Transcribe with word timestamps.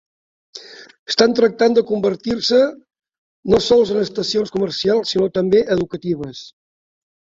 Estan 1.11 1.33
tractant 1.39 1.75
de 1.77 1.83
convertir-se 1.91 2.61
no 3.53 3.61
sols 3.67 3.93
en 3.97 4.01
estacions 4.07 4.55
comercials 4.57 5.15
sinó 5.15 5.29
també 5.37 5.63
educatives. 5.77 6.43